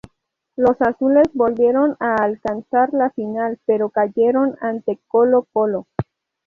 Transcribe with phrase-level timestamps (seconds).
[0.55, 5.85] Los azules volvieron a alcanzar la Final pero cayeron ante Colo-Colo.